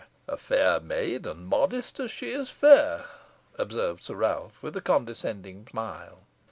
[0.27, 3.05] "A fair maid, and modest as she is fair,"
[3.59, 6.21] observed Sir Ralph, with a condescending smile.